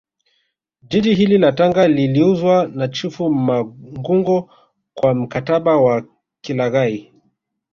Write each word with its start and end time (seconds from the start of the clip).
Jiji 0.81 1.13
hili 1.15 1.37
la 1.37 1.51
Tanga 1.51 1.87
liliuzwa 1.87 2.67
na 2.67 2.87
chifu 2.87 3.29
mangungo 3.29 4.49
kwa 4.93 5.13
mkataba 5.15 5.77
wa 5.77 6.05
kilaghai 6.41 7.13